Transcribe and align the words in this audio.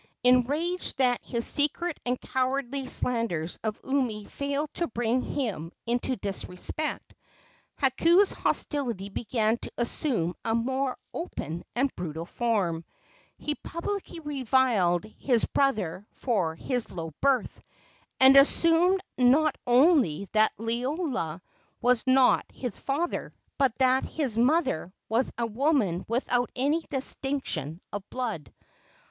Enraged 0.23 0.97
that 0.97 1.23
his 1.23 1.45
secret 1.45 1.99
and 2.07 2.19
cowardly 2.19 2.87
slanders 2.87 3.59
of 3.63 3.79
Umi 3.87 4.23
failed 4.25 4.73
to 4.73 4.87
bring 4.87 5.21
him 5.21 5.71
into 5.85 6.15
disrespect, 6.15 7.13
Hakau's 7.77 8.31
hostility 8.31 9.09
began 9.09 9.59
to 9.59 9.71
assume 9.77 10.33
a 10.43 10.55
more 10.55 10.97
open 11.13 11.63
and 11.75 11.95
brutal 11.95 12.25
form. 12.25 12.83
He 13.37 13.53
publicly 13.53 14.19
reviled 14.21 15.03
his 15.19 15.45
brother 15.45 16.07
for 16.13 16.55
his 16.55 16.89
low 16.89 17.13
birth, 17.21 17.61
and 18.19 18.35
assumed 18.35 19.01
not 19.19 19.55
only 19.67 20.27
that 20.31 20.51
Liloa 20.57 21.43
was 21.79 22.07
not 22.07 22.43
his 22.51 22.79
father, 22.79 23.35
but 23.59 23.77
that 23.77 24.03
his 24.03 24.35
mother 24.35 24.91
was 25.09 25.31
a 25.37 25.45
woman 25.45 26.03
without 26.07 26.49
any 26.55 26.81
distinction 26.89 27.79
of 27.93 28.01
blood. 28.09 28.51